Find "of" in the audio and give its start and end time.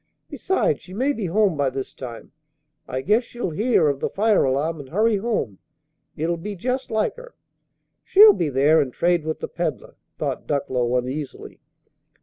3.87-3.99